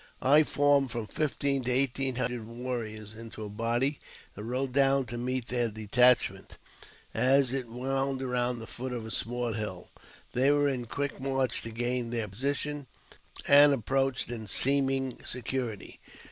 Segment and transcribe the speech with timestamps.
[0.23, 3.99] I formed from fifteen to eighteen hundred warriors into a body,
[4.35, 6.57] and rode down to meet their detachment
[7.13, 9.89] as it wound around the foot of a small hill.
[10.33, 12.87] They were in quick march to gain their position,
[13.47, 15.99] and approached in seeming security.